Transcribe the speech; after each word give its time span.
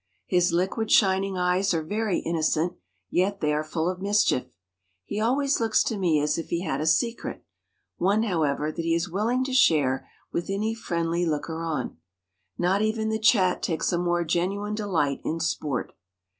His 0.25 0.51
liquid, 0.51 0.89
shining 0.89 1.37
eyes 1.37 1.75
are 1.75 1.83
very 1.83 2.21
innocent, 2.21 2.73
yet 3.11 3.39
they 3.39 3.53
are 3.53 3.63
full 3.63 3.87
of 3.87 4.01
mischief. 4.01 4.47
He 5.05 5.21
always 5.21 5.59
looks 5.59 5.83
to 5.83 5.95
me 5.99 6.19
as 6.21 6.39
if 6.39 6.47
he 6.49 6.63
had 6.63 6.81
a 6.81 6.87
secret 6.87 7.45
one, 7.97 8.23
however, 8.23 8.71
that 8.71 8.81
he 8.81 8.95
is 8.95 9.11
willing 9.11 9.43
to 9.43 9.53
share 9.53 10.09
with 10.33 10.49
any 10.49 10.73
friendly 10.73 11.23
looker 11.23 11.61
on. 11.61 11.97
Not 12.57 12.81
even 12.81 13.09
the 13.09 13.19
chat 13.19 13.61
takes 13.61 13.93
a 13.93 13.99
more 13.99 14.23
genuine 14.23 14.73
delight 14.73 15.21
in 15.23 15.39
sport. 15.39 15.93